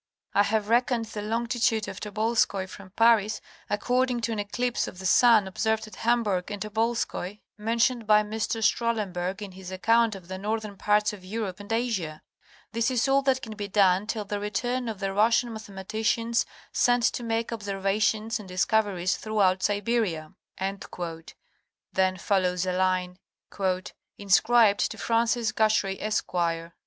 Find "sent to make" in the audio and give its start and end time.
16.73-17.53